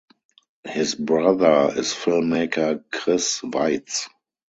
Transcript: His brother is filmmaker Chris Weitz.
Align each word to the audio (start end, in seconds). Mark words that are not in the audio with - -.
His 0.65 0.95
brother 0.95 1.73
is 1.79 1.93
filmmaker 1.93 2.83
Chris 2.91 3.39
Weitz. 3.41 4.07